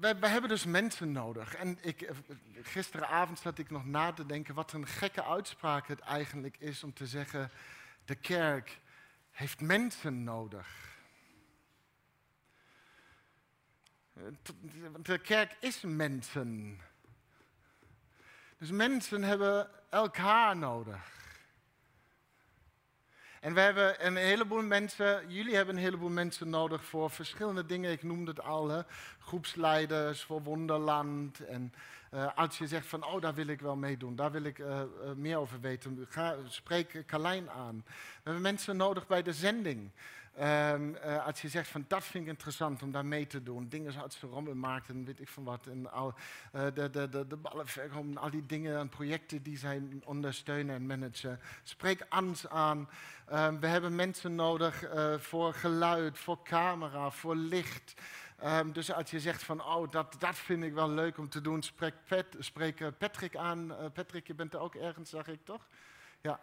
[0.00, 1.54] we, hebben dus mensen nodig.
[1.54, 2.16] En ik, eh,
[2.62, 6.92] gisteravond zat ik nog na te denken wat een gekke uitspraak het eigenlijk is om
[6.92, 7.50] te zeggen,
[8.04, 8.78] de kerk
[9.30, 10.96] heeft mensen nodig.
[15.02, 16.80] De kerk is mensen.
[18.58, 21.17] Dus mensen hebben elkaar nodig.
[23.40, 27.92] En we hebben een heleboel mensen, jullie hebben een heleboel mensen nodig voor verschillende dingen.
[27.92, 28.84] Ik noemde het al,
[29.18, 31.46] groepsleiders voor Wonderland.
[31.46, 31.72] En
[32.14, 34.66] uh, als je zegt van, oh, daar wil ik wel meedoen, daar wil ik uh,
[34.66, 37.84] uh, meer over weten, ga, spreek Carlijn aan.
[37.86, 39.90] We hebben mensen nodig bij de zending.
[41.24, 43.68] Als je zegt van dat vind ik interessant om daar mee te doen.
[43.68, 45.66] Dingen zoals de rommelmarkt en weet ik van wat.
[45.66, 46.14] En al,
[46.54, 50.86] uh, de, de, de, de ballenverkoop al die dingen en projecten die zij ondersteunen en
[50.86, 51.40] managen.
[51.62, 52.88] Spreek ans aan.
[53.32, 57.94] Um, we hebben mensen nodig uh, voor geluid, voor camera, voor licht.
[58.44, 61.40] Um, dus als je zegt van, oh, dat, dat vind ik wel leuk om te
[61.40, 63.72] doen, spreek, Pet, spreek Patrick aan.
[63.92, 65.66] Patrick, je bent er ook ergens, zag ik toch?
[66.20, 66.40] Ja,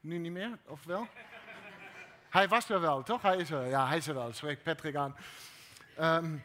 [0.00, 1.06] nu niet meer, of wel?
[2.30, 3.22] Hij was er wel, toch?
[3.22, 3.66] Hij is er.
[3.66, 4.32] Ja, hij is er wel.
[4.32, 5.16] Spreekt Patrick aan.
[6.00, 6.44] Um,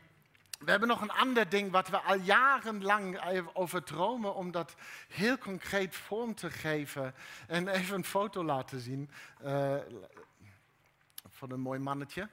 [0.59, 3.19] we hebben nog een ander ding wat we al jarenlang
[3.53, 4.75] over dromen, om dat
[5.07, 7.13] heel concreet vorm te geven.
[7.47, 9.09] En even een foto laten zien.
[9.45, 9.75] Uh,
[11.29, 12.29] van een mooi mannetje.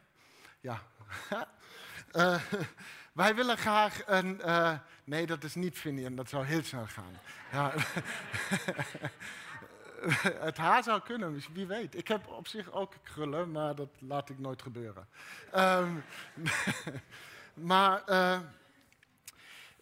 [0.61, 0.83] Ja.
[2.12, 2.41] uh,
[3.12, 4.41] wij willen graag een.
[4.45, 4.73] Uh,
[5.05, 7.19] nee, dat is niet Finian, dat zou heel snel gaan.
[7.53, 7.73] Ja.
[10.48, 11.97] het haar zou kunnen, wie weet.
[11.97, 15.09] Ik heb op zich ook krullen, maar dat laat ik nooit gebeuren.
[15.56, 16.05] Um,
[17.70, 18.39] maar uh,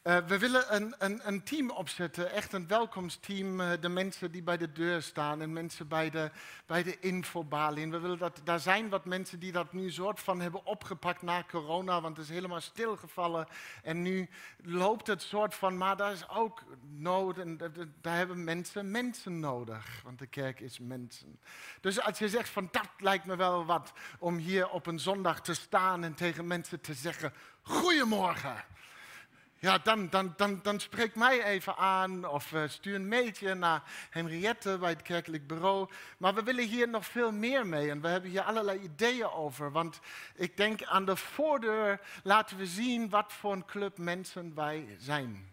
[0.08, 3.60] uh, we willen een, een, een, team opzetten, echt een welkomsteam.
[3.60, 6.30] Uh, de mensen die bij de deur staan en mensen bij de,
[6.66, 7.90] bij de infobalie.
[7.90, 11.44] we willen dat, daar zijn wat mensen die dat nu soort van hebben opgepakt na
[11.50, 13.46] corona, want het is helemaal stilgevallen.
[13.82, 14.28] En nu
[14.62, 16.62] loopt het soort van, maar daar is ook
[16.96, 17.56] nood en
[18.00, 20.00] daar hebben mensen mensen nodig.
[20.04, 21.40] Want de kerk is mensen.
[21.80, 25.40] Dus als je zegt van dat lijkt me wel wat om hier op een zondag
[25.40, 28.64] te staan en tegen mensen te zeggen, goedemorgen.
[29.60, 33.82] Ja, dan, dan, dan, dan spreek mij even aan of uh, stuur een mailtje naar
[34.10, 35.88] Henriette bij het kerkelijk bureau.
[36.18, 39.72] Maar we willen hier nog veel meer mee en we hebben hier allerlei ideeën over.
[39.72, 40.00] Want
[40.34, 45.50] ik denk aan de voordeur laten we zien wat voor een club mensen wij zijn.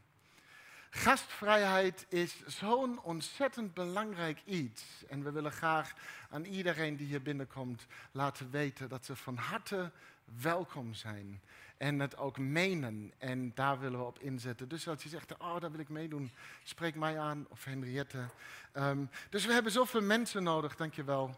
[0.89, 4.83] Gastvrijheid is zo'n ontzettend belangrijk iets.
[5.07, 5.93] En we willen graag
[6.29, 9.91] aan iedereen die hier binnenkomt laten weten dat ze van harte
[10.41, 11.41] welkom zijn
[11.77, 13.13] en het ook menen.
[13.17, 14.67] En daar willen we op inzetten.
[14.67, 16.31] Dus als je zegt, oh, daar wil ik meedoen,
[16.63, 18.25] spreek mij aan of Henriette.
[18.73, 21.35] Um, dus we hebben zoveel mensen nodig, dankjewel.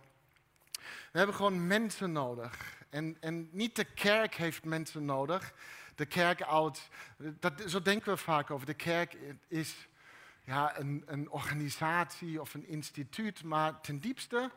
[1.11, 2.75] We hebben gewoon mensen nodig.
[2.89, 5.53] En, en niet de kerk heeft mensen nodig.
[5.95, 8.65] De kerk oud, dat, zo denken we vaak over.
[8.65, 9.17] De kerk
[9.47, 9.87] is
[10.43, 14.51] ja, een, een organisatie of een instituut, maar ten diepste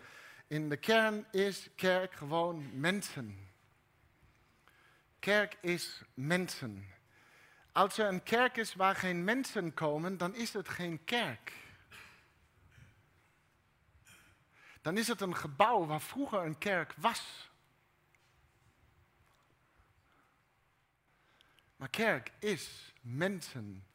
[0.47, 3.49] in de kern is kerk gewoon mensen.
[5.20, 6.86] Kerk is mensen.
[7.72, 11.53] Als er een kerk is waar geen mensen komen, dan is het geen kerk.
[14.82, 17.50] Dan is het een gebouw waar vroeger een kerk was.
[21.76, 23.86] Maar kerk is mensen.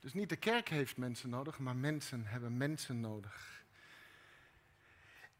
[0.00, 3.64] Dus niet de kerk heeft mensen nodig, maar mensen hebben mensen nodig.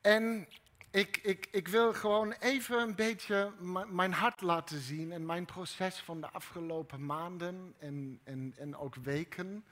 [0.00, 0.48] En
[0.92, 3.53] ik, ik, ik wil gewoon even een beetje
[3.88, 8.94] mijn hart laten zien en mijn proces van de afgelopen maanden en, en, en ook
[8.94, 9.64] weken.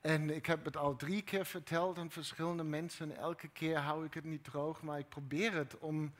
[0.00, 3.16] En ik heb het al drie keer verteld aan verschillende mensen.
[3.16, 6.14] Elke keer hou ik het niet droog, maar ik probeer het om.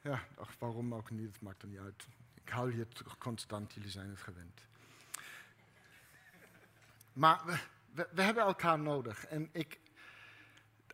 [0.00, 2.06] Ja, ach, waarom ook niet, het maakt er niet uit.
[2.44, 2.86] Ik hou hier
[3.18, 4.60] constant, jullie zijn het gewend.
[7.12, 9.26] Maar we hebben elkaar nodig.
[9.26, 9.78] En ik,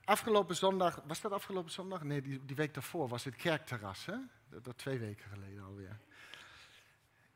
[0.04, 2.03] Afgelopen zondag, was dat afgelopen zondag?
[2.03, 4.16] Nee, die, die week daarvoor was het kerkterras, hè?
[4.62, 5.98] Dat, twee weken geleden alweer.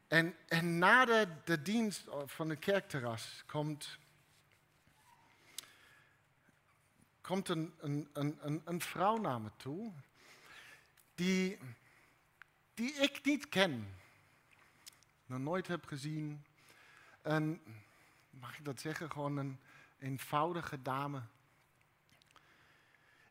[0.06, 3.99] En, en na de, de dienst van het kerkterras komt,
[7.20, 9.93] komt een, een, een, een vrouw naar me toe,
[11.15, 11.59] die,
[12.75, 13.94] die ik niet ken,
[15.26, 16.44] nog nooit heb gezien.
[17.23, 17.62] Een,
[18.31, 19.61] mag ik dat zeggen, gewoon een
[19.99, 21.23] eenvoudige dame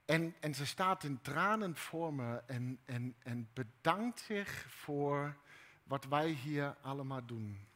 [0.08, 5.36] en, en ze staat in tranen voor me en, en, en bedankt zich voor
[5.84, 7.68] wat wij hier allemaal doen.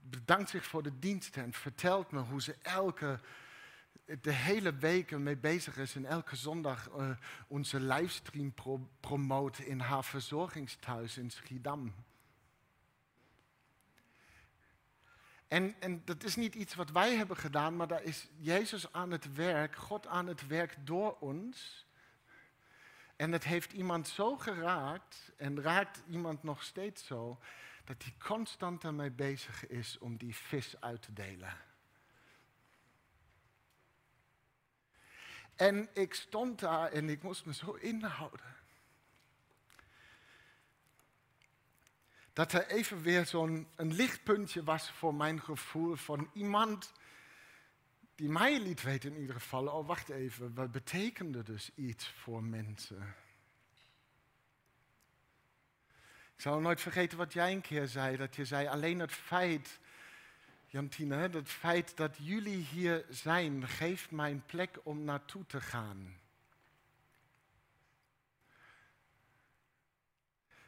[0.00, 3.20] Bedankt zich voor de diensten en vertelt me hoe ze elke,
[4.20, 7.10] de hele week mee bezig is en elke zondag uh,
[7.48, 11.94] onze livestream pro promoten in haar verzorgingsthuis in Schiedam.
[15.54, 19.10] En, en dat is niet iets wat wij hebben gedaan, maar daar is Jezus aan
[19.10, 21.86] het werk, God aan het werk door ons.
[23.16, 27.40] En het heeft iemand zo geraakt en raakt iemand nog steeds zo,
[27.84, 31.56] dat hij constant ermee bezig is om die vis uit te delen.
[35.56, 38.63] En ik stond daar en ik moest me zo inhouden.
[42.34, 46.92] Dat er even weer zo'n lichtpuntje was voor mijn gevoel van iemand
[48.14, 52.42] die mij liet weten in ieder geval, oh wacht even, wat betekende dus iets voor
[52.42, 53.14] mensen?
[56.34, 59.78] Ik zal nooit vergeten wat jij een keer zei, dat je zei, alleen het feit,
[60.66, 66.16] Jantine, het feit dat jullie hier zijn, geeft mij een plek om naartoe te gaan.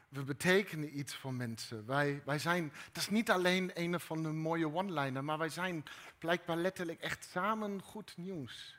[0.09, 1.85] We betekenen iets voor mensen.
[1.85, 5.83] Wij, wij zijn, dat is niet alleen een van de mooie one-liner, maar wij zijn
[6.17, 8.77] blijkbaar letterlijk echt samen goed nieuws.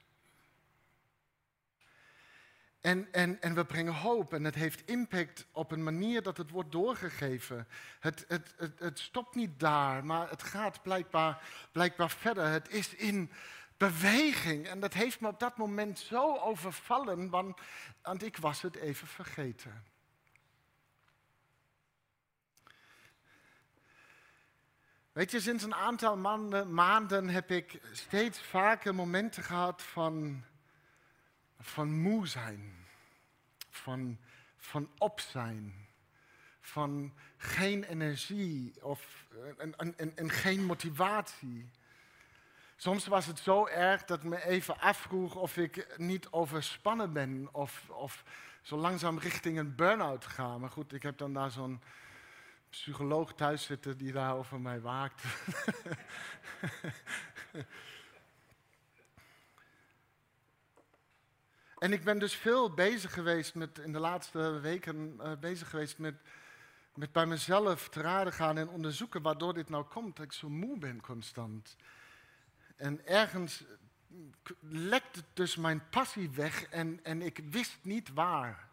[2.80, 6.50] En, en, en we brengen hoop en het heeft impact op een manier dat het
[6.50, 7.68] wordt doorgegeven.
[8.00, 11.42] Het, het, het, het stopt niet daar, maar het gaat blijkbaar,
[11.72, 12.46] blijkbaar verder.
[12.46, 13.30] Het is in
[13.76, 17.60] beweging en dat heeft me op dat moment zo overvallen, want,
[18.02, 19.84] want ik was het even vergeten.
[25.18, 26.16] Weet je, sinds een aantal
[26.66, 30.44] maanden, heb ik steeds vaker momenten gehad van,
[31.60, 32.86] van moe zijn,
[33.70, 34.18] van,
[34.56, 35.74] van op zijn,
[36.60, 39.26] van geen energie of,
[39.96, 41.70] en geen motivatie.
[42.76, 47.88] Soms was het zo erg dat me even afvroeg of ik niet overspannen ben of,
[47.88, 48.24] of
[48.62, 50.58] zo langzaam richting een burn-out ga.
[50.58, 51.82] Maar goed, ik heb dan daar zo'n
[52.70, 55.22] psycholoog thuis zitten die daar over mij waakt.
[61.78, 65.98] en ik ben dus veel bezig geweest met, in de laatste weken, uh, bezig geweest
[65.98, 66.14] met,
[66.94, 70.48] met bij mezelf te raden gaan en onderzoeken waardoor dit nou komt, dat ik zo
[70.48, 71.76] moe ben constant.
[72.76, 73.64] En ergens
[74.60, 78.68] lekt dus mijn passie weg en, en ik wist niet waar.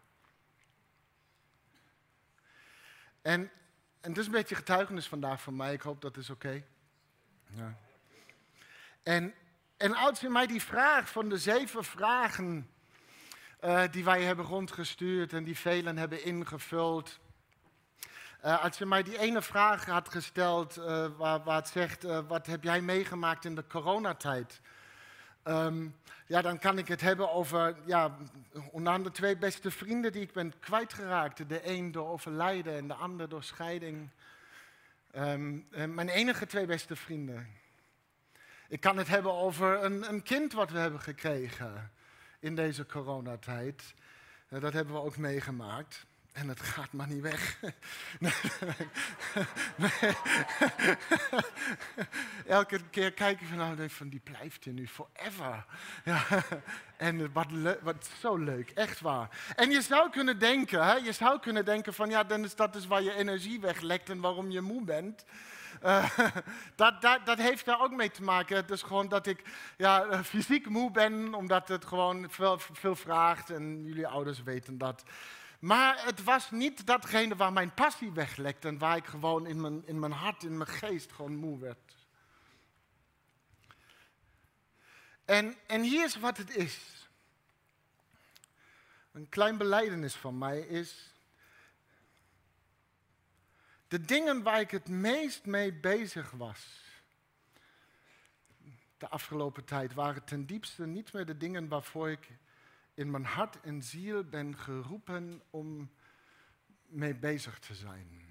[3.22, 3.50] En
[4.06, 5.72] en het is een beetje getuigenis vandaag van mij.
[5.72, 6.62] Ik hoop dat is oké.
[7.46, 7.76] Ja.
[9.02, 9.34] En,
[9.76, 12.70] en als je mij die vraag van de zeven vragen
[13.64, 17.18] uh, die wij hebben rondgestuurd en die velen hebben ingevuld.
[18.44, 22.46] Uh, als je mij die ene vraag had gesteld uh, waar, waar, het zegt, wat
[22.46, 24.60] heb jij meegemaakt in de coronatijd?
[25.48, 25.96] Um,
[26.26, 28.16] ja, dan kan ik het hebben over ja,
[28.70, 31.48] onder andere twee beste vrienden die ik ben kwijtgeraakt.
[31.48, 34.10] De een door overlijden en de ander door scheiding.
[35.16, 37.48] Um, mijn enige twee beste vrienden.
[38.68, 41.92] Ik kan het hebben over een, een kind wat we hebben gekregen
[42.40, 43.94] in deze coronatijd.
[44.48, 46.06] Uh, dat hebben we ook meegemaakt.
[46.36, 47.58] En het gaat maar niet weg.
[52.46, 55.64] Elke keer kijk ik van, nou, van die blijft hier nu forever.
[56.04, 56.24] Ja.
[56.96, 57.46] En wat,
[57.82, 59.28] wat zo leuk, echt waar.
[59.54, 62.76] En je zou kunnen denken, hè, je zou kunnen denken van, ja, dan is dat
[62.76, 65.24] is waar je energie weglekt en waarom je moe bent.
[65.84, 66.10] Uh,
[66.74, 68.56] dat, dat, dat, heeft daar ook mee te maken.
[68.56, 69.42] Het is gewoon dat ik
[69.76, 73.50] ja, fysiek moe ben, omdat het gewoon veel, veel vraagt.
[73.50, 75.04] En jullie ouders weten dat.
[75.58, 79.86] Maar het was niet datgene waar mijn passie weglekte en waar ik gewoon in mijn,
[79.86, 81.94] in mijn hart, in mijn geest gewoon moe werd.
[85.24, 87.08] En, en hier is wat het is.
[89.12, 91.14] Een klein beleidenis van mij is.
[93.88, 96.84] De dingen waar ik het meest mee bezig was.
[98.98, 102.28] De afgelopen tijd waren ten diepste niet meer de dingen waarvoor ik
[102.96, 105.90] in mijn hart en ziel ben geroepen om
[106.86, 108.24] mee bezig te zijn.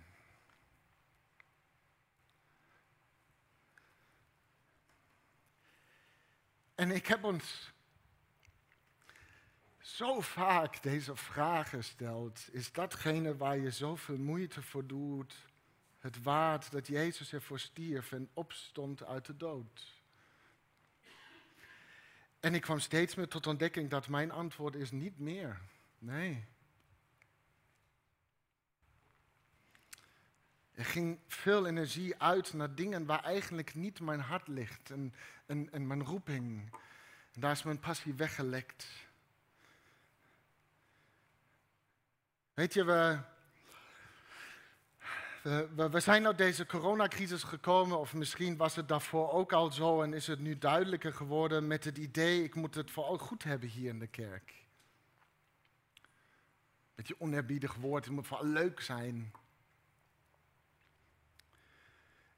[6.76, 7.74] En ik heb ons
[9.80, 12.48] zo vaak deze vraag gesteld.
[12.52, 15.36] Is datgene waar je zoveel moeite voor doet,
[15.98, 19.95] het waard dat Jezus ervoor stierf en opstond uit de dood?
[22.46, 25.62] En ik kwam steeds meer tot ontdekking dat mijn antwoord is niet meer.
[25.98, 26.46] Nee.
[30.72, 35.14] Er ging veel energie uit naar dingen waar eigenlijk niet mijn hart ligt en,
[35.46, 36.72] en, mijn roeping.
[37.34, 38.88] En daar is mijn passie weggelekt.
[42.54, 43.20] Weet je, we,
[45.46, 50.02] we, we zijn uit deze coronacrisis gekomen, of misschien was het daarvoor ook al zo
[50.02, 53.70] en is het nu duidelijker geworden met het idee, ik moet het vooral goed hebben
[53.70, 54.54] hier in de kerk.
[56.96, 59.32] Beetje oneerbiedig woord, het moet vooral leuk zijn.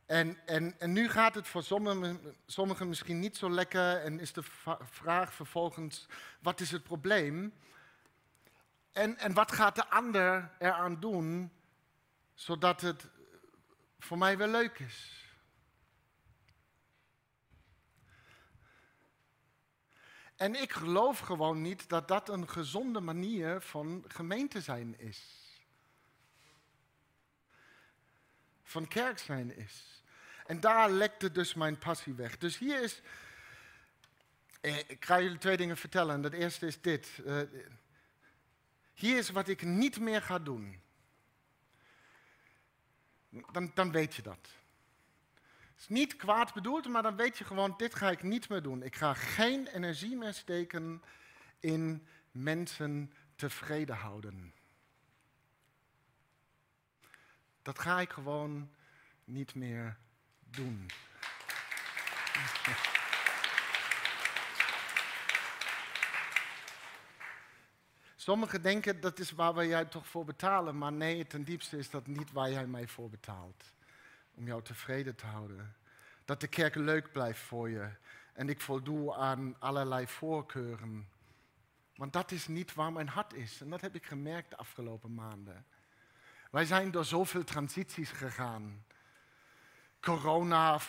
[0.05, 4.33] En, en, en nu gaat het voor sommigen, sommigen misschien niet zo lekker en is
[4.33, 4.43] de
[4.79, 6.07] vraag vervolgens,
[6.39, 7.53] wat is het probleem?
[8.91, 11.51] En, en wat gaat de ander eraan doen,
[12.37, 13.09] zodat het
[13.99, 15.25] voor mij weer leuk is?
[20.35, 25.45] En ik geloof gewoon niet dat dat een gezonde manier van gemeente zijn is.
[28.63, 30.03] Van kerk zijn is.
[30.45, 32.37] En daar lekte dus mijn passie weg.
[32.37, 33.01] Dus hier is.
[34.61, 36.21] Eh, ik ga jullie twee dingen vertellen.
[36.21, 37.21] Dat eerste is dit.
[37.25, 37.41] Eh,
[38.93, 40.85] hier is wat ik niet meer ga doen.
[43.29, 44.49] Dan, dan weet je dat.
[45.77, 48.61] Het is niet kwaad bedoeld, maar dan weet je gewoon, dit ga ik niet meer
[48.61, 48.83] doen.
[48.83, 51.01] Ik ga geen energie meer steken
[51.59, 54.53] in mensen tevreden houden.
[57.61, 58.69] Dat ga ik gewoon
[59.23, 59.97] niet meer
[60.39, 60.89] doen.
[68.27, 71.89] Sommigen denken dat is waar we jij toch voor betalen, maar nee, ten diepste is
[71.89, 73.63] dat niet waar jij mij voor betaalt.
[74.33, 75.75] Om jou tevreden te houden.
[76.25, 77.89] Dat de kerk leuk blijft voor je
[78.33, 81.09] en ik voldoe aan allerlei voorkeuren.
[81.95, 85.13] Want dat is niet waar mijn hart is en dat heb ik gemerkt de afgelopen
[85.13, 85.65] maanden.
[86.51, 88.85] Wij zijn door zoveel transities gegaan
[90.07, 90.79] corona,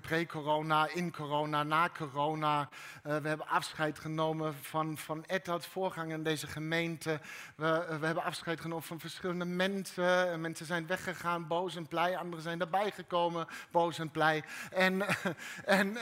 [0.00, 2.68] pre-corona, in corona, na corona.
[3.06, 7.20] Uh, we hebben afscheid genomen van, van als voorganger in deze gemeente.
[7.56, 10.40] We, uh, we hebben afscheid genomen van verschillende mensen.
[10.40, 12.16] mensen zijn weggegaan, boos en blij.
[12.16, 14.44] Anderen zijn erbij gekomen, boos en blij.
[14.70, 15.02] En,
[15.64, 15.96] en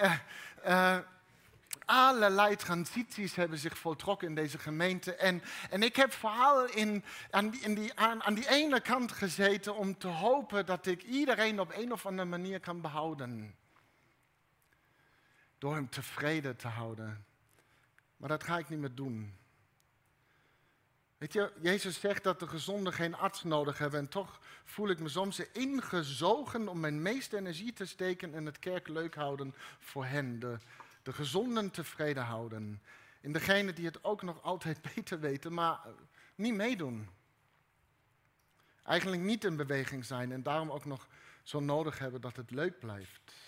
[1.88, 5.14] allerlei transities hebben zich voltrokken in deze gemeente.
[5.14, 9.12] En, en ik heb vooral in, aan, die, in die, aan, aan die ene kant
[9.12, 13.54] gezeten om te hopen dat ik iedereen op een of andere manier kan behouden.
[15.58, 17.24] Door hem tevreden te houden.
[18.16, 19.36] Maar dat ga ik niet meer doen.
[21.18, 24.00] Weet je, Jezus zegt dat de gezonden geen arts nodig hebben.
[24.00, 28.58] En toch voel ik me soms ingezogen om mijn meeste energie te steken in het
[28.58, 30.38] kerk leuk houden voor hen.
[30.38, 30.58] De,
[31.08, 32.82] de gezonden tevreden houden.
[33.20, 35.80] In degenen die het ook nog altijd beter weten, maar
[36.34, 37.08] niet meedoen.
[38.82, 41.08] Eigenlijk niet in beweging zijn en daarom ook nog
[41.42, 43.47] zo nodig hebben dat het leuk blijft.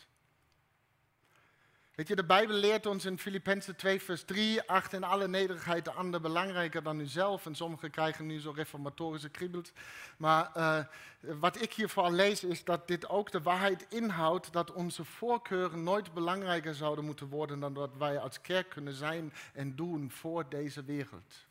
[2.01, 5.85] Weet je, de Bijbel leert ons in Filippenzen 2, vers 3, acht in alle nederigheid
[5.85, 7.47] de ander belangrijker dan uzelf.
[7.47, 9.73] En sommigen krijgen nu zo reformatorische kriebels.
[10.17, 10.79] Maar uh,
[11.21, 15.83] wat ik hier vooral lees is dat dit ook de waarheid inhoudt dat onze voorkeuren
[15.83, 20.49] nooit belangrijker zouden moeten worden dan wat wij als kerk kunnen zijn en doen voor
[20.49, 21.47] deze wereld.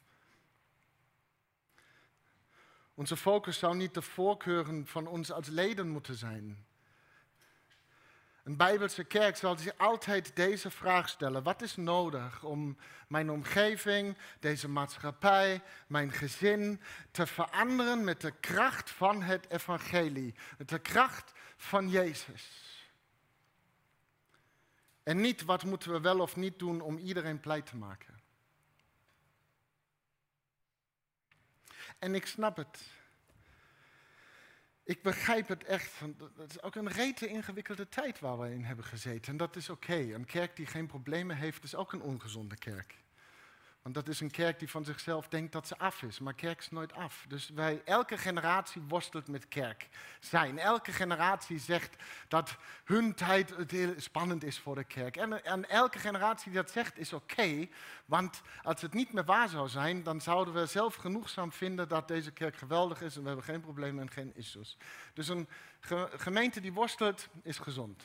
[2.94, 6.68] Onze focus zou niet de voorkeuren van ons als leden moeten zijn.
[8.50, 11.44] Een Bijbelse kerk zal zich altijd deze vraag stellen.
[11.44, 12.78] Wat is nodig om
[13.08, 20.70] mijn omgeving, deze maatschappij, mijn gezin te veranderen met de kracht van het evangelie, met
[20.70, 22.50] de kracht van Jezus?
[25.04, 28.20] En niet wat moeten we wel of niet doen om iedereen blij te maken.
[32.00, 32.99] En ik snap het.
[34.90, 36.00] Ik begrijp het echt.
[36.38, 39.32] Het is ook een rete ingewikkelde tijd waar we in hebben gezeten.
[39.32, 39.94] En dat is oké.
[39.94, 42.96] Een kerk die geen problemen heeft, is ook een ongezonde kerk.
[43.82, 46.20] Want dat is een kerk die van zichzelf denkt dat ze af is.
[46.20, 47.26] Maar kerk is nooit af.
[47.28, 49.88] Dus wij, elke generatie worstelt met kerk
[50.20, 50.60] zijn.
[50.60, 51.96] Elke generatie zegt
[52.28, 55.18] dat hun tijd het heel spannend is voor de kerk.
[55.18, 57.68] En, en elke generatie die dat zegt is oké.
[58.06, 62.08] want als het niet meer waar zou zijn, dan zouden we zelf genoegzaam vinden dat
[62.08, 63.16] deze kerk geweldig is.
[63.16, 64.78] En we hebben geen problemen en geen issues.
[65.14, 65.48] Dus een
[66.16, 68.04] gemeente die worstelt is gezond.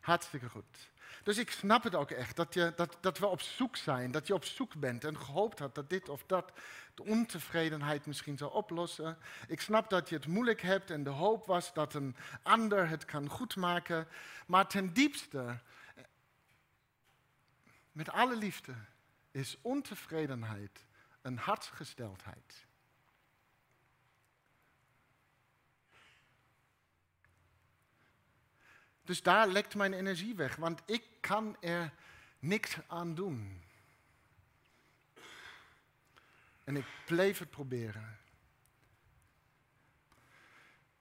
[0.00, 0.90] Hartstikke goed.
[1.26, 4.26] Dus ik snap het ook echt, dat, je, dat, dat we op zoek zijn, dat
[4.26, 6.52] je op zoek bent en gehoopt had dat dit of dat
[6.94, 9.18] de ontevredenheid misschien zou oplossen.
[9.48, 13.04] Ik snap dat je het moeilijk hebt en de hoop was dat een ander het
[13.04, 14.08] kan goedmaken.
[14.46, 15.58] Maar ten diepste,
[17.92, 18.74] met alle liefde,
[19.30, 20.86] is ontevredenheid
[21.22, 22.65] een hartsgesteldheid.
[29.06, 31.92] Dus daar lekt mijn energie weg, want ik kan er
[32.38, 33.62] niks aan doen.
[36.64, 38.18] En ik bleef het proberen.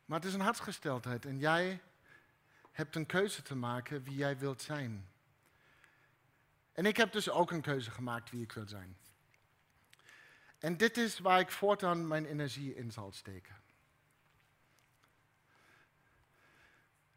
[0.06, 1.82] Maar het is een hartsgesteldheid en jij
[2.72, 5.10] hebt een keuze te maken wie jij wilt zijn.
[6.72, 8.98] En ik heb dus ook een keuze gemaakt wie ik wil zijn.
[10.60, 13.56] En dit is waar ik voortaan mijn energie in zal steken.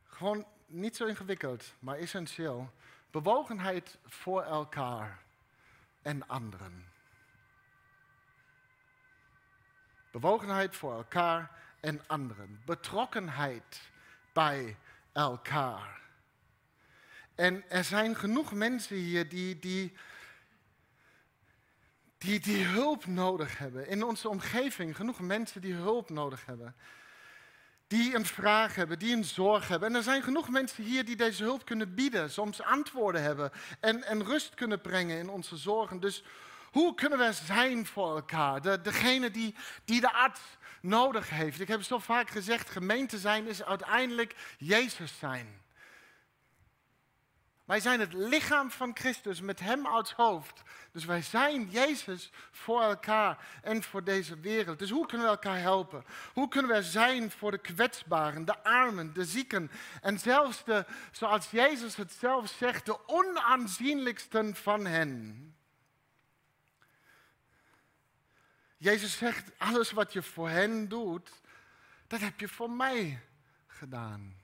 [0.02, 2.72] Gewoon niet zo ingewikkeld, maar essentieel.
[3.10, 5.22] Bewogenheid voor elkaar
[6.02, 6.84] en anderen.
[10.10, 12.62] Bewogenheid voor elkaar en anderen.
[12.64, 13.90] Betrokkenheid
[14.32, 14.76] bij
[15.12, 16.00] elkaar.
[17.34, 19.96] En er zijn genoeg mensen hier die, die,
[22.18, 23.88] die, die hulp nodig hebben.
[23.88, 26.76] In onze omgeving genoeg mensen die hulp nodig hebben.
[27.88, 29.88] Die een vraag hebben, die een zorg hebben.
[29.88, 34.04] En er zijn genoeg mensen hier die deze hulp kunnen bieden, soms antwoorden hebben en,
[34.04, 36.00] en rust kunnen brengen in onze zorgen.
[36.00, 36.22] Dus
[36.70, 38.62] hoe kunnen we zijn voor elkaar?
[38.62, 39.54] De, degene die,
[39.84, 40.40] die de arts
[40.80, 41.60] nodig heeft.
[41.60, 45.66] Ik heb zo vaak gezegd, gemeente zijn is uiteindelijk Jezus zijn.
[47.68, 50.62] Wij zijn het lichaam van Christus met Hem als hoofd.
[50.92, 54.78] Dus wij zijn Jezus voor elkaar en voor deze wereld.
[54.78, 56.04] Dus hoe kunnen we elkaar helpen?
[56.32, 59.70] Hoe kunnen we zijn voor de kwetsbaren, de armen, de zieken
[60.02, 65.56] en zelfs de, zoals Jezus het zelf zegt, de onaanzienlijksten van hen?
[68.76, 71.30] Jezus zegt, alles wat je voor hen doet,
[72.06, 73.20] dat heb je voor mij
[73.66, 74.36] gedaan.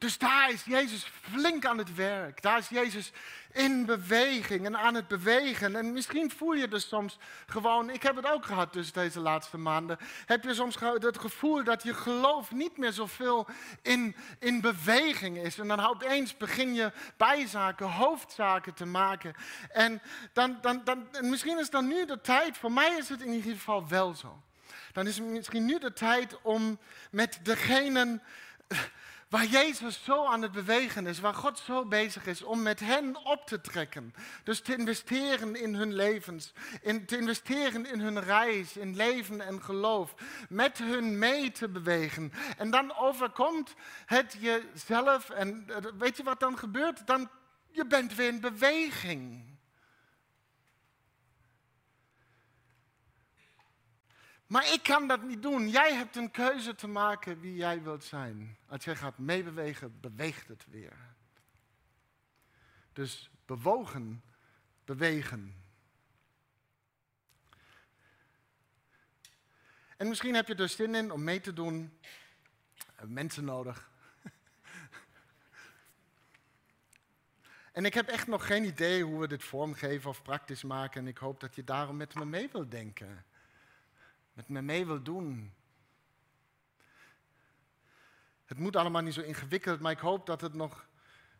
[0.00, 2.42] Dus daar is Jezus flink aan het werk.
[2.42, 3.12] Daar is Jezus
[3.52, 5.76] in beweging en aan het bewegen.
[5.76, 9.58] En misschien voel je dus soms gewoon, ik heb het ook gehad dus deze laatste
[9.58, 13.46] maanden, heb je soms het gevoel dat je geloof niet meer zoveel
[13.82, 15.58] in, in beweging is.
[15.58, 19.34] En dan opeens begin je bijzaken, hoofdzaken te maken.
[19.72, 20.02] En
[20.32, 23.52] dan, dan, dan, misschien is dan nu de tijd, voor mij is het in ieder
[23.52, 24.42] geval wel zo.
[24.92, 26.78] Dan is het misschien nu de tijd om
[27.10, 28.22] met degenen
[29.30, 33.24] Waar Jezus zo aan het bewegen is, waar God zo bezig is om met hen
[33.24, 34.14] op te trekken.
[34.44, 39.62] Dus te investeren in hun levens, in, te investeren in hun reis, in leven en
[39.62, 40.14] geloof.
[40.48, 42.32] Met hun mee te bewegen.
[42.56, 43.74] En dan overkomt
[44.06, 47.06] het jezelf en eh, weet je wat dan gebeurt?
[47.06, 47.30] Dan,
[47.70, 49.49] je bent weer in beweging.
[54.50, 55.68] Maar ik kan dat niet doen.
[55.68, 58.56] Jij hebt een keuze te maken wie jij wilt zijn.
[58.66, 60.92] Als jij gaat meebewegen, beweegt het weer.
[62.92, 64.22] Dus bewogen,
[64.84, 65.54] bewegen.
[69.96, 71.98] En misschien heb je er zin in om mee te doen.
[73.02, 73.90] Mensen nodig.
[77.72, 81.00] En ik heb echt nog geen idee hoe we dit vormgeven of praktisch maken.
[81.00, 83.24] En ik hoop dat je daarom met me mee wilt denken
[84.32, 85.52] met me mee wil doen.
[88.44, 90.86] Het moet allemaal niet zo ingewikkeld, maar ik hoop dat het nog,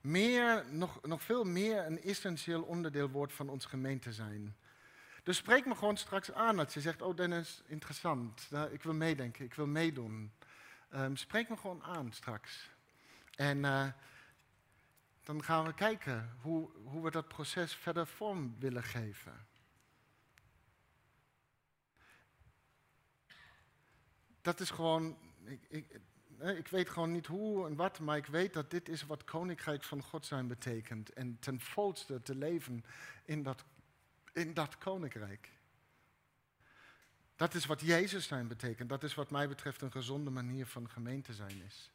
[0.01, 4.57] meer, nog, nog veel meer een essentieel onderdeel wordt van ons gemeente zijn.
[5.23, 9.45] Dus spreek me gewoon straks aan als je zegt, oh Dennis, interessant, ik wil meedenken,
[9.45, 10.33] ik wil meedoen.
[10.95, 12.71] Um, spreek me gewoon aan straks.
[13.35, 13.87] En uh,
[15.25, 19.47] dan gaan we kijken hoe, hoe we dat proces verder vorm willen geven.
[24.43, 26.01] Dat is gewoon, ik, ik,
[26.57, 29.83] ik, weet gewoon niet hoe en wat, maar ik weet dat dit is wat koninkrijk
[29.83, 31.13] van God zijn betekent.
[31.13, 32.85] En ten volste te leven
[33.25, 33.65] in dat,
[34.33, 35.51] in dat koninkrijk.
[37.37, 38.89] Dat is wat Jezus zijn betekent.
[38.89, 41.91] Dat is wat mij betreft een gezonde manier van gemeente zijn is.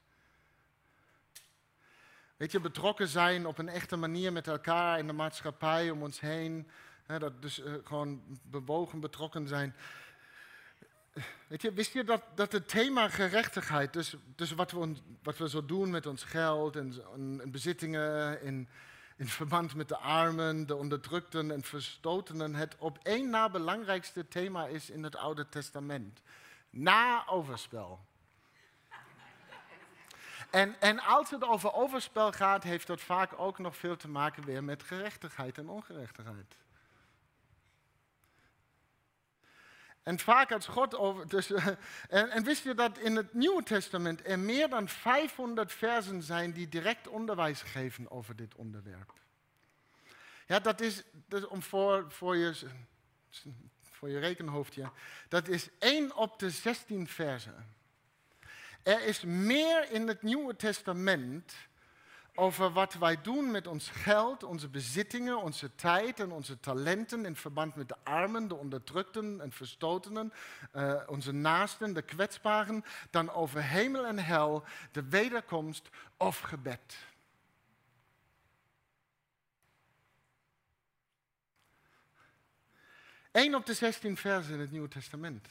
[2.37, 6.19] Weet je, betrokken zijn op een echte manier met elkaar in de maatschappij om ons
[6.19, 6.69] heen.
[7.05, 9.75] Hè, dat dus uh, gewoon bewogen betrokken zijn.
[11.47, 15.49] Weet je, wist je dat, dat het thema gerechtigheid, dus, dus wat, we, wat we
[15.49, 18.67] zo doen met ons geld en, en bezittingen in,
[19.17, 24.67] in verband met de armen, de onderdrukten en verstotenen, het op één na belangrijkste thema
[24.67, 26.21] is in het Oude Testament.
[26.69, 28.05] Na overspel.
[30.49, 34.45] En, en als het over overspel gaat, heeft dat vaak ook nog veel te maken
[34.45, 36.55] weer met gerechtigheid en ongerechtigheid.
[40.05, 41.27] En vaak als God over.
[41.27, 41.51] Dus,
[42.09, 46.51] en, en, wist je dat in het Nieuwe Testament er meer dan 500 versen zijn
[46.51, 49.13] die direct onderwijs geven over dit onderwerp?
[50.47, 52.53] Ja, dat is, dus om voor, voor, je,
[53.81, 54.91] voor je rekenhoofdje.
[55.27, 57.75] Dat is 1 op de 16 versen.
[58.83, 61.55] Er is meer in het Nieuwe Testament
[62.35, 67.35] over wat wij doen met ons geld, onze bezittingen, onze tijd en onze talenten in
[67.35, 70.33] verband met de armen, de onderdrukten en verstotenen,
[70.75, 76.97] uh, onze naasten, de kwetsbaren, dan over hemel en hel, de wederkomst of gebed.
[83.31, 85.47] Eén op de 16 versen in het Nieuwe Testament.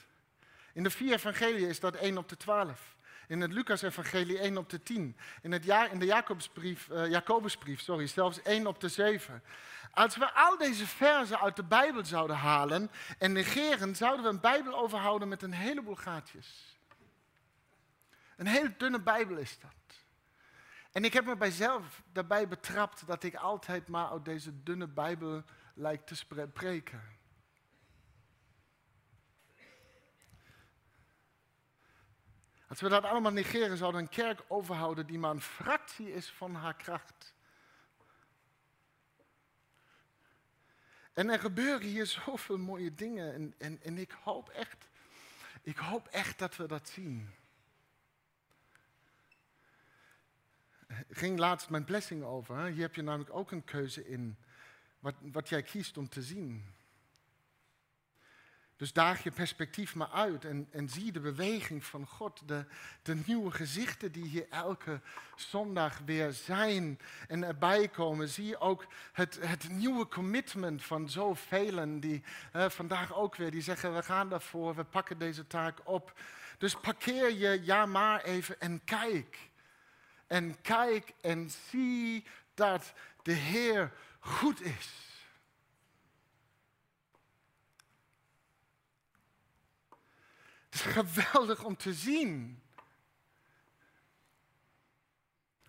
[0.73, 2.97] In de vier evangelieën is dat 1 op de 12.
[3.29, 5.17] In het Lucas-evangelie 1 op de 10.
[5.43, 9.43] In, het ja, in de Jacobusbrief, uh, sorry, zelfs 1 op de 7.
[9.91, 14.41] Als we al deze versen uit de Bijbel zouden halen en negeren, zouden we een
[14.41, 16.79] Bijbel overhouden met een heleboel gaatjes.
[18.37, 19.73] Een heel dunne Bijbel is dat.
[20.93, 25.43] En ik heb me bijzelf daarbij betrapt dat ik altijd maar uit deze dunne Bijbel
[25.75, 27.03] lijkt te spreken.
[32.69, 36.31] Als we dat allemaal negeren, zouden we een kerk overhouden die maar een fractie is
[36.31, 37.35] van haar kracht.
[41.13, 43.35] En er gebeuren hier zoveel mooie dingen.
[43.35, 44.89] En, en, en ik, hoop echt,
[45.63, 47.31] ik hoop echt dat we dat zien.
[50.89, 52.65] Ik ging laatst mijn blessing over.
[52.65, 54.37] Hier heb je namelijk ook een keuze in.
[54.99, 56.74] Wat, wat jij kiest om te zien.
[58.85, 62.65] Dus daag je perspectief maar uit en, en zie de beweging van God, de,
[63.03, 65.01] de nieuwe gezichten die hier elke
[65.37, 68.29] zondag weer zijn en erbij komen.
[68.29, 74.03] Zie ook het, het nieuwe commitment van zoveel die vandaag ook weer, die zeggen we
[74.03, 76.13] gaan daarvoor, we pakken deze taak op.
[76.59, 79.39] Dus parkeer je ja maar even en kijk.
[80.27, 82.93] En kijk en zie dat
[83.23, 85.14] de Heer goed is.
[90.75, 92.63] Het is geweldig om te zien.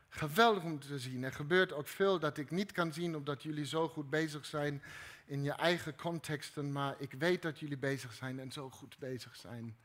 [0.10, 1.24] Geweldig om te zien.
[1.24, 4.84] Er gebeurt ook veel dat ik niet kan zien omdat jullie zo goed bezig zijn
[5.26, 9.36] in je eigen contexten, maar ik weet dat jullie bezig zijn en zo goed bezig
[9.36, 9.78] zijn.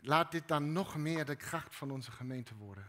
[0.00, 2.86] Laat dit dan nog meer de kracht van onze gemeente worden.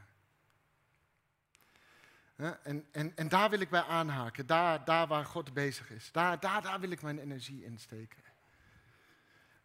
[2.35, 6.11] En, en, en daar wil ik bij aanhaken, daar, daar waar God bezig is.
[6.11, 8.30] Daar, daar, daar wil ik mijn energie in steken.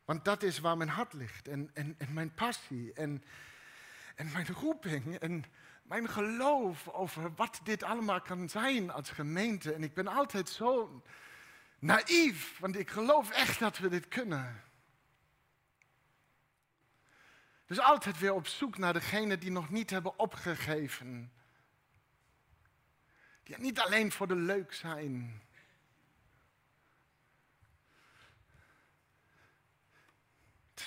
[0.07, 3.25] Want dat is waar mijn hart ligt en, en, mijn passie en,
[4.15, 5.45] en mijn roeping en
[5.83, 9.73] mijn geloof over wat dit allemaal kan zijn als gemeente.
[9.73, 11.03] En ik ben altijd zo
[11.79, 14.63] naïef, want ik geloof echt dat we dit kunnen.
[17.67, 21.33] Dus altijd weer op zoek naar degenen die nog niet hebben opgegeven.
[23.43, 25.43] Die niet alleen voor de leuk zijn,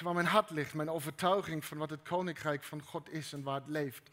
[0.01, 3.55] waar mijn hart ligt, mijn overtuiging van wat het koninkrijk van God is en waar
[3.55, 4.09] het leeft.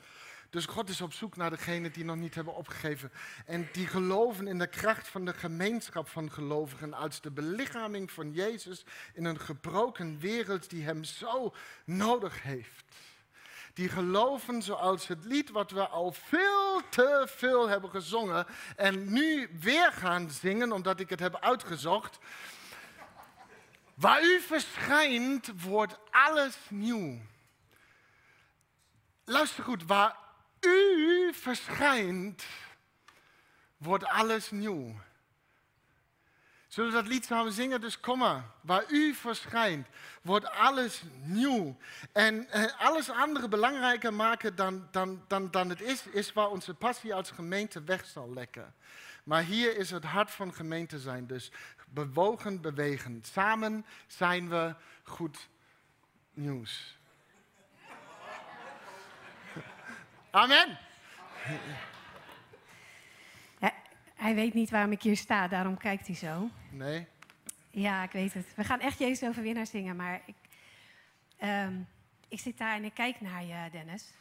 [0.51, 3.13] Dus God is op zoek naar degenen die nog niet hebben opgegeven.
[3.47, 8.33] En die geloven in de kracht van de gemeenschap van gelovigen als de belichaming van
[8.33, 12.85] Jezus in een gebroken wereld die Hem zo nodig heeft.
[13.75, 18.47] Die geloven zoals het lied wat we al veel te veel hebben gezongen
[18.77, 22.19] en nu weer gaan zingen omdat ik het heb uitgezocht.
[23.97, 27.21] Waar u verschijnt, wordt alles nieuw.
[29.25, 30.17] Luister goed, waar
[30.61, 32.45] u verschijnt,
[33.77, 34.95] wordt alles nieuw.
[36.69, 37.81] Zullen we dat lied samen zingen?
[37.81, 38.45] Dus kom maar.
[38.61, 39.87] Waar u verschijnt,
[40.23, 41.77] wordt alles nieuw.
[42.13, 47.15] En alles andere belangrijker maken dan, dan, dan, dan het is, is waar onze passie
[47.15, 48.75] als gemeente weg zal lekken.
[49.25, 51.27] Maar hier is het hart van gemeente zijn.
[51.27, 51.51] Dus
[51.97, 53.19] bewogen bewegen.
[53.23, 55.49] Samen zijn we goed
[56.35, 56.99] nieuws.
[60.31, 60.79] Amen.
[64.15, 66.51] hij weet niet waarom ik hier sta, daarom kijkt hij zo.
[66.71, 67.07] Nee?
[67.71, 68.55] Ja, ik weet het.
[68.55, 70.35] We gaan echt Jezus overwinnaar zingen, maar ik,
[71.37, 71.81] ehm,
[72.29, 74.13] ik zit daar en ik kijk naar je, Dennis.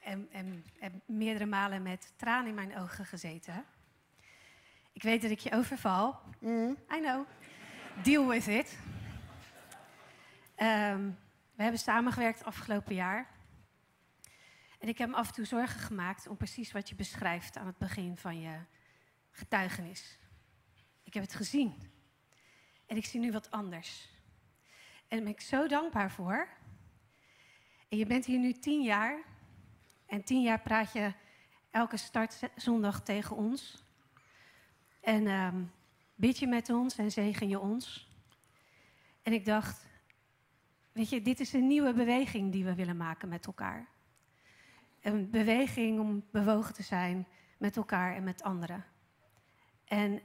[0.00, 3.64] En, en heb meerdere malen met tranen in mijn ogen gezeten.
[4.94, 6.20] Ik weet dat ik je overval.
[6.38, 6.76] Mm.
[6.92, 7.26] I know.
[8.02, 8.78] Deal with it.
[10.54, 11.10] Ehm,
[11.54, 13.26] we hebben samengewerkt afgelopen jaar.
[14.78, 17.66] En ik heb me af en toe zorgen gemaakt om precies wat je beschrijft aan
[17.66, 18.58] het begin van je
[19.30, 20.18] getuigenis.
[21.02, 21.74] Ik heb het gezien.
[22.86, 24.08] En ik zie nu wat anders.
[25.08, 26.48] En daar ben ik zo dankbaar voor.
[27.88, 29.22] En je bent hier nu tien jaar.
[30.06, 31.12] En tien jaar praat je
[31.70, 33.83] elke startzondag tegen ons.
[35.04, 35.70] En um,
[36.14, 38.08] bid je met ons en zegen je ons.
[39.22, 39.86] En ik dacht,
[40.92, 43.86] weet je, dit is een nieuwe beweging die we willen maken met elkaar.
[45.00, 47.26] een beweging om bewogen te zijn
[47.58, 48.84] met elkaar en met anderen.
[49.84, 50.20] En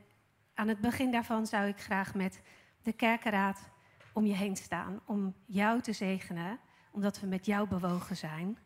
[0.54, 2.42] aan het begin daarvan zou ik graag met
[2.82, 3.70] de kerkenraad
[4.14, 5.02] om je heen staan.
[5.06, 6.60] Om jou te zegenen,
[6.92, 8.58] omdat we met jou bewogen zijn.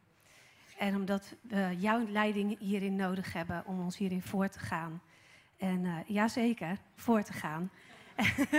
[0.78, 5.02] En omdat we jouw leiding hierin nodig hebben om ons hierin voor te gaan.
[5.64, 7.72] En uh, ja, zeker, voor te gaan.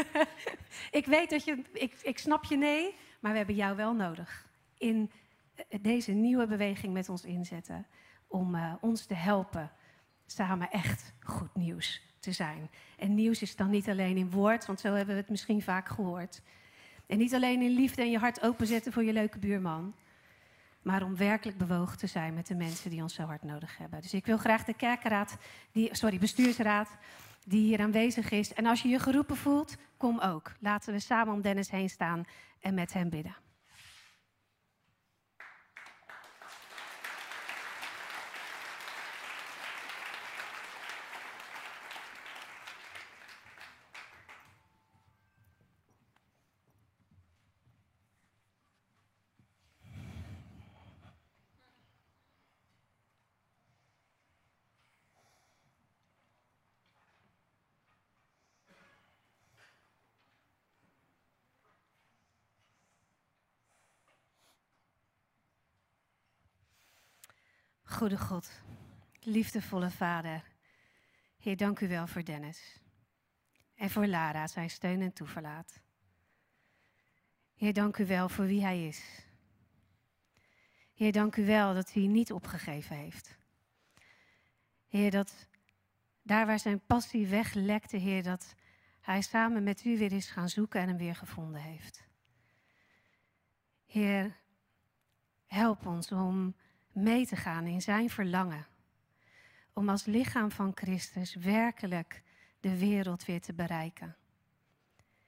[1.00, 4.46] ik weet dat je, ik, ik snap je nee, maar we hebben jou wel nodig.
[4.78, 5.10] In
[5.54, 7.86] eh, deze nieuwe beweging met ons inzetten.
[8.26, 9.70] Om uh, ons te helpen
[10.26, 12.70] samen echt goed nieuws te zijn.
[12.98, 15.88] En nieuws is dan niet alleen in woord, want zo hebben we het misschien vaak
[15.88, 16.42] gehoord.
[17.06, 19.94] En niet alleen in liefde en je hart openzetten voor je leuke buurman.
[20.84, 24.00] Maar om werkelijk bewogen te zijn met de mensen die ons zo hard nodig hebben.
[24.00, 25.36] Dus ik wil graag de kerkenraad,
[25.72, 26.88] die, sorry, bestuursraad,
[27.44, 28.54] die hier aanwezig is.
[28.54, 30.52] En als je je geroepen voelt, kom ook.
[30.60, 32.24] Laten we samen om Dennis heen staan
[32.60, 33.43] en met hem bidden.
[67.94, 68.50] Goede God,
[69.20, 70.44] liefdevolle Vader.
[71.38, 72.80] Heer, dank u wel voor Dennis.
[73.74, 75.80] En voor Lara, zijn steun en toeverlaat.
[77.54, 79.26] Heer, dank u wel voor wie hij is.
[80.94, 83.38] Heer, dank u wel dat hij niet opgegeven heeft.
[84.86, 85.48] Heer, dat
[86.22, 88.54] daar waar zijn passie weglekte, Heer, dat
[89.00, 92.04] hij samen met u weer is gaan zoeken en hem weer gevonden heeft.
[93.86, 94.36] Heer,
[95.46, 96.54] help ons om
[96.94, 98.66] mee te gaan in zijn verlangen.
[99.72, 102.22] Om als lichaam van Christus werkelijk
[102.60, 104.16] de wereld weer te bereiken.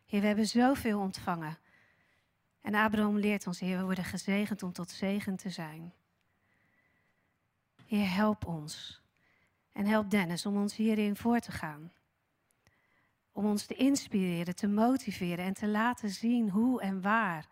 [0.04, 1.58] Heer, we hebben zoveel ontvangen.
[2.60, 5.92] En Abraham leert ons, Heer, we worden gezegend om tot zegen te zijn.
[7.86, 9.02] Heer, help ons.
[9.72, 11.92] En help Dennis om ons hierin voor te gaan.
[13.32, 17.48] Om ons te inspireren, te motiveren en te laten zien hoe en waar.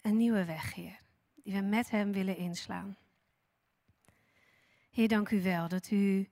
[0.00, 1.08] Een nieuwe weg, Heer
[1.42, 2.96] die we met Hem willen inslaan.
[4.90, 6.28] Heer, dank u wel dat u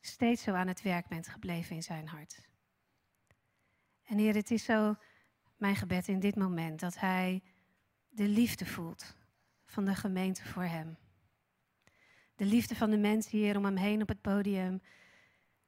[0.00, 2.40] steeds zo aan het werk bent gebleven in zijn hart.
[4.04, 4.96] En Heer, het is zo
[5.56, 7.42] mijn gebed in dit moment dat Hij
[8.08, 9.16] de liefde voelt
[9.66, 10.96] van de gemeente voor Hem.
[12.38, 14.82] De liefde van de mensen hier om hem heen op het podium.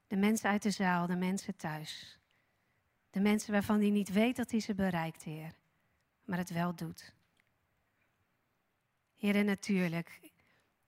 [0.07, 2.19] De mensen uit de zaal, de mensen thuis.
[3.11, 5.55] De mensen waarvan hij niet weet dat hij ze bereikt, Heer,
[6.25, 7.15] maar het wel doet.
[9.21, 10.21] Heer, en natuurlijk,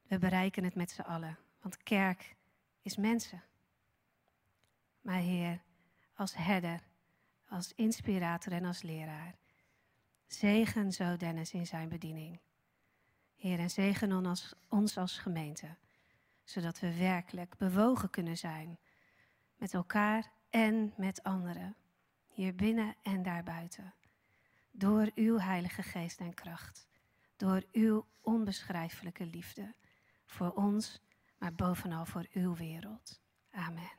[0.03, 2.37] we bereiken het met z'n allen, want kerk
[2.83, 3.42] is mensen.
[5.01, 5.62] Maar Heer,
[6.14, 6.81] als herder,
[7.49, 9.35] als inspirator en als leraar,
[10.27, 12.40] zegen zo Dennis in zijn bediening.
[13.37, 15.77] Heer, en zegen ons als, ons als gemeente,
[16.45, 18.79] zodat we werkelijk bewogen kunnen zijn
[19.57, 21.77] met elkaar en met anderen,
[22.29, 23.95] hier binnen en daarbuiten,
[24.71, 26.90] door uw Heilige Geest en kracht
[27.42, 29.74] door uw onbeschrijfelijke liefde
[30.26, 31.00] voor ons,
[31.38, 33.20] maar bovenal voor uw wereld.
[33.50, 33.90] Amen.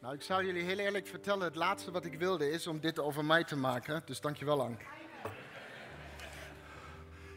[0.00, 2.98] Nou, ik zal jullie heel eerlijk vertellen, het laatste wat ik wilde is om dit
[2.98, 4.02] over mij te maken.
[4.04, 4.80] Dus dankjewel, Ank.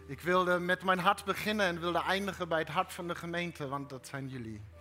[0.08, 3.68] Ik wilde met mijn hart beginnen en wilde eindigen bij het hart van de gemeente,
[3.68, 4.74] want dat zijn jullie.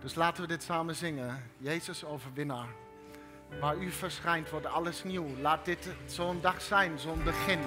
[0.00, 1.50] Dus laten we dit samen zingen.
[1.58, 2.68] Jezus overwinnaar.
[3.60, 5.26] Waar u verschijnt wordt alles nieuw.
[5.40, 7.60] Laat dit zo'n dag zijn, zo'n begin.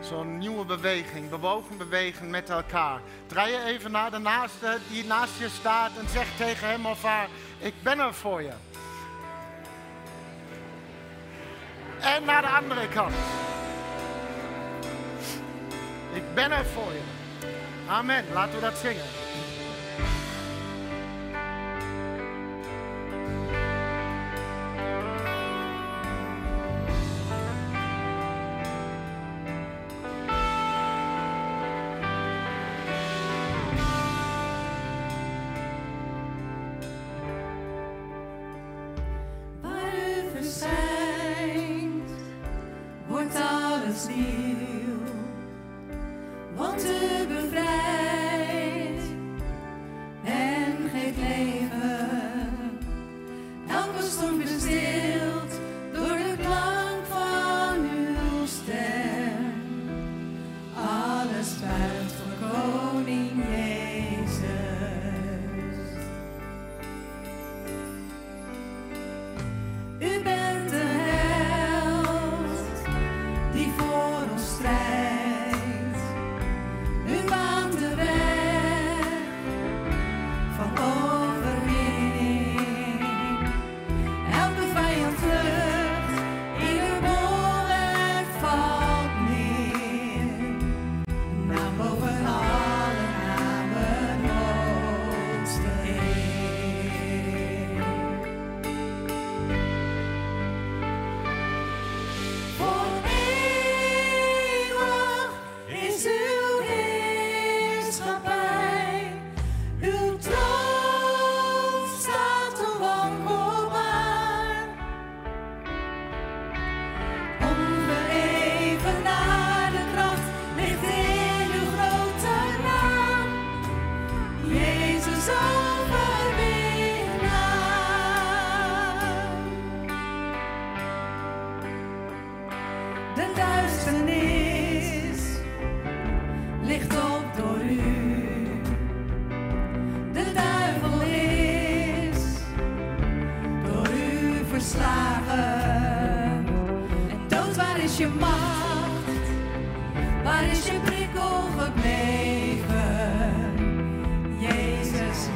[0.00, 3.00] Zo'n nieuwe beweging, bewogen bewegen met elkaar.
[3.26, 7.02] Draai je even naar de naaste die naast je staat en zeg tegen hem of
[7.02, 8.52] haar, ik ben er voor je.
[12.00, 13.14] En naar de andere kant.
[16.12, 17.02] Ik ben er voor je.
[17.88, 18.24] Amen.
[18.32, 19.25] Laten we dat zingen.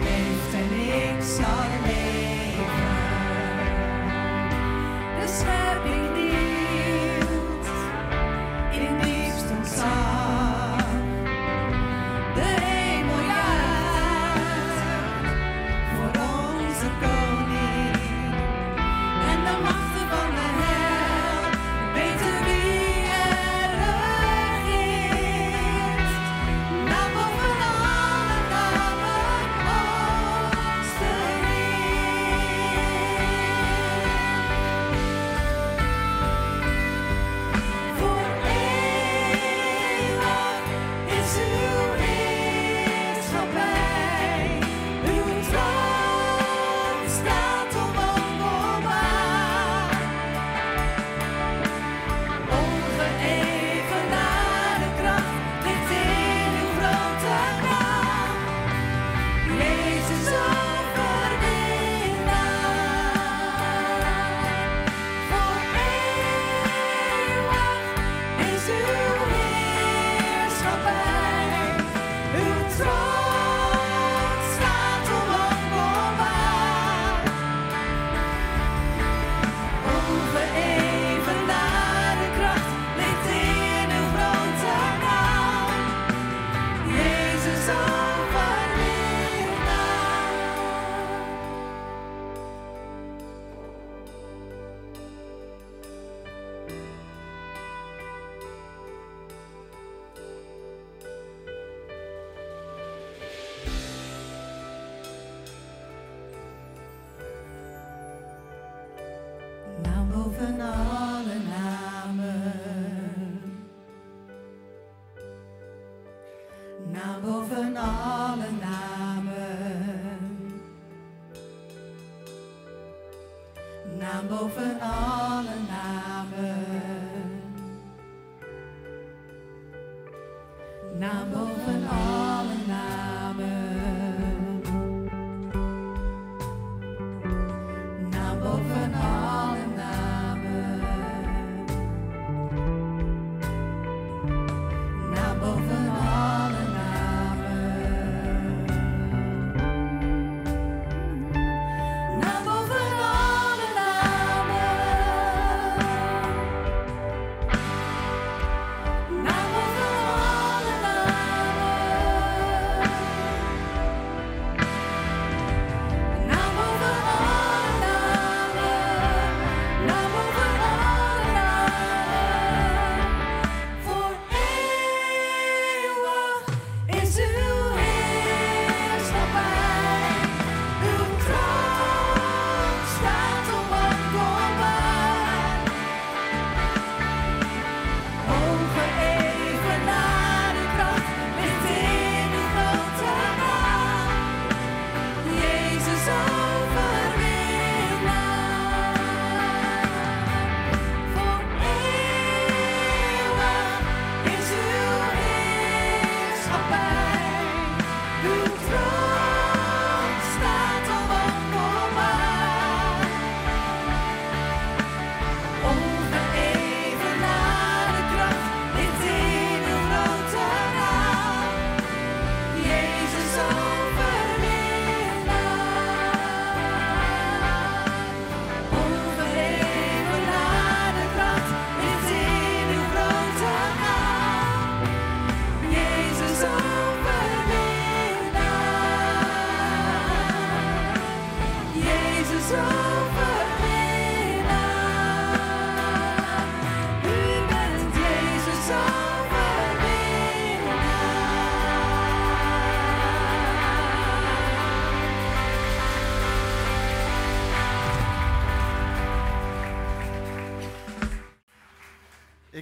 [0.03, 2.00] Leeft en ik.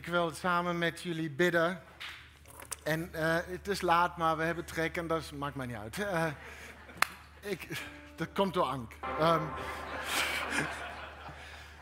[0.09, 1.83] Wil samen met jullie bidden.
[2.85, 5.99] En eh, het is laat, maar we hebben trek en dat maakt mij niet uit.
[5.99, 6.27] Eh,
[7.41, 7.69] ik,
[8.17, 8.93] dat komt door Ank.
[9.19, 9.43] Ehm,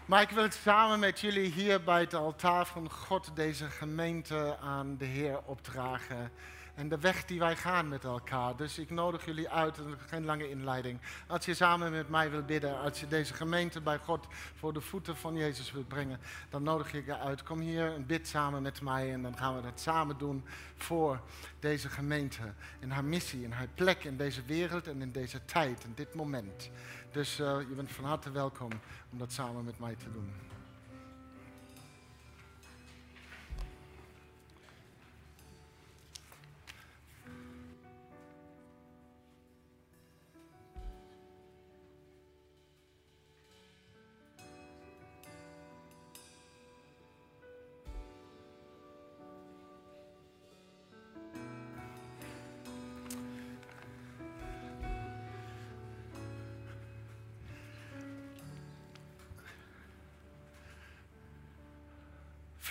[0.06, 4.96] maar ik wil samen met jullie hier bij het altaar van God deze gemeente aan
[4.96, 6.32] de Heer opdragen.
[6.76, 8.56] En de weg die wij gaan met elkaar.
[8.56, 11.00] Dus ik nodig jullie uit, geen lange inleiding.
[11.26, 14.80] Als je samen met mij wil bidden, als je deze gemeente bij God voor de
[14.80, 16.20] voeten van Jezus wilt brengen,
[16.50, 17.42] dan nodig ik je uit.
[17.42, 20.44] Kom hier en bid samen met mij en dan gaan we dat samen doen
[20.76, 21.20] voor
[21.60, 22.42] deze gemeente.
[22.80, 26.14] En haar missie en haar plek in deze wereld en in deze tijd, in dit
[26.14, 26.70] moment.
[27.12, 28.70] Dus uh, je bent van harte welkom
[29.12, 30.55] om dat samen met mij te doen.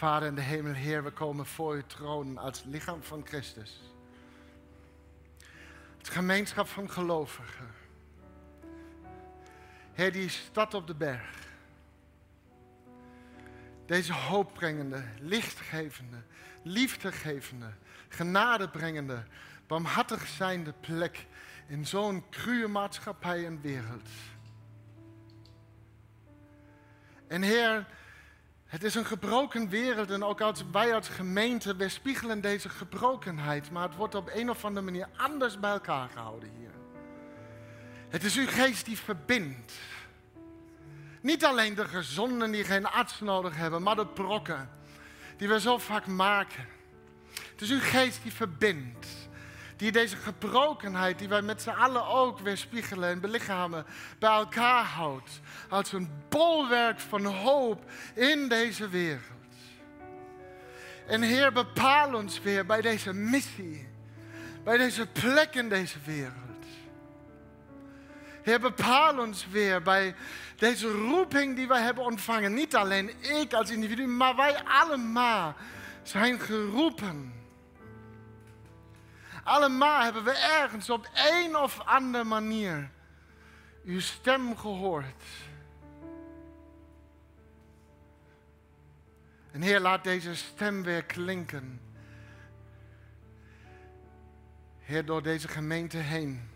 [0.06, 3.82] Vader in de hemel, Heer, we komen voor uw troon als lichaam van Christus.
[5.98, 7.68] Het gemeenschap van gelovigen.
[9.94, 11.48] Heer, die stad op de berg.
[13.86, 16.18] Deze hoopbrengende, lichtgevende,
[16.64, 17.72] liefdegevende,
[18.08, 19.24] genadebrengende,
[19.68, 21.26] barmhartig zijnde plek
[21.68, 24.10] in zo'n cruwe maatschappij en wereld.
[27.28, 27.86] En Heer,
[28.66, 33.88] het is een gebroken wereld en ook als wij als gemeente weerspiegelen deze gebrokenheid, maar
[33.88, 36.72] het wordt op een of andere manier anders bij elkaar gehouden hier.
[38.10, 39.74] Het is uw geest die verbindt.
[41.22, 44.70] Niet alleen de gezonden die geen arts nodig hebben, maar de brokken
[45.38, 46.66] die we zo vaak maken.
[47.52, 49.25] Het is uw geest die verbindt
[49.76, 53.86] die deze gebrokenheid, die wij met z'n allen ook weerspiegelen en belichamen,
[54.20, 55.40] bij elkaar houdt.
[55.70, 59.24] Als een bolwerk van hoop in deze wereld.
[61.08, 63.88] En Heer, bepaal ons weer bij deze missie,
[64.64, 66.44] bij deze plek in deze wereld.
[68.44, 70.16] Heer, bepaal ons weer bij
[70.56, 72.54] deze roeping die wij hebben ontvangen.
[72.54, 75.56] Niet alleen ik als individu, maar wij allemaal
[76.04, 77.34] zijn geroepen
[79.46, 82.90] allemaal hebben we ergens op een of andere manier
[83.84, 85.24] uw stem gehoord.
[89.52, 91.82] En Heer, laat deze stem weer klinken.
[94.80, 96.50] Heer, door deze gemeente heen.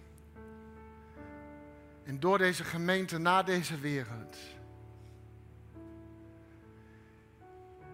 [2.03, 4.37] En door deze gemeente naar deze wereld.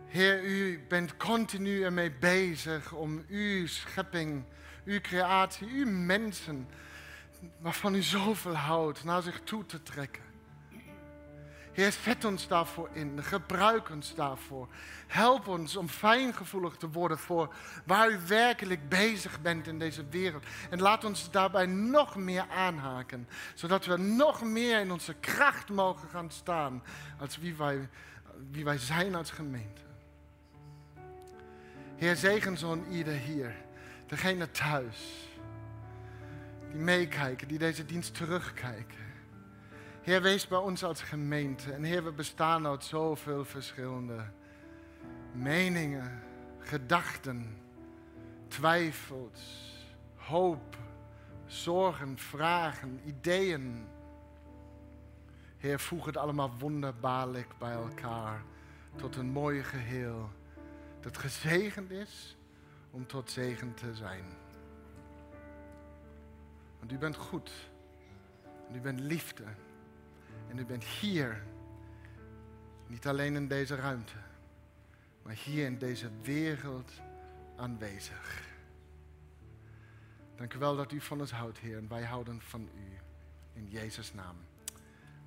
[0.05, 4.43] Heer, u bent continu ermee bezig om uw schepping
[4.85, 6.67] uw creatie, uw mensen,
[7.59, 10.23] waarvan u zoveel houdt, naar zich toe te trekken.
[11.75, 13.23] Heer, zet ons daarvoor in.
[13.23, 14.67] Gebruik ons daarvoor.
[15.07, 17.53] Help ons om fijngevoelig te worden voor
[17.85, 20.43] waar u werkelijk bezig bent in deze wereld.
[20.69, 23.27] En laat ons daarbij nog meer aanhaken.
[23.53, 26.83] Zodat we nog meer in onze kracht mogen gaan staan.
[27.19, 27.89] Als wie wij,
[28.51, 29.81] wie wij zijn als gemeente.
[31.95, 33.64] Heer, zegen zo'n ieder hier.
[34.05, 35.29] Degene thuis
[36.71, 39.03] die meekijken, die deze dienst terugkijken.
[40.01, 41.71] Heer, wees bij ons als gemeente.
[41.71, 44.23] En Heer, we bestaan uit zoveel verschillende
[45.31, 46.21] meningen,
[46.59, 47.57] gedachten,
[48.47, 49.73] twijfels,
[50.15, 50.77] hoop,
[51.45, 53.87] zorgen, vragen, ideeën.
[55.57, 58.43] Heer, voeg het allemaal wonderbaarlijk bij elkaar
[58.95, 60.29] tot een mooi geheel
[60.99, 62.34] dat gezegend is
[62.95, 64.25] om tot zegen te zijn.
[66.79, 67.51] Want u bent goed.
[68.69, 69.43] En u bent liefde.
[70.47, 71.43] En u bent hier.
[72.87, 74.17] Niet alleen in deze ruimte.
[75.21, 76.91] Maar hier in deze wereld
[77.57, 78.43] aanwezig.
[80.35, 81.77] Dank u wel dat u van ons houdt, Heer.
[81.77, 82.97] En wij houden van u.
[83.53, 84.35] In Jezus' naam.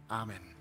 [0.07, 0.58] Amen.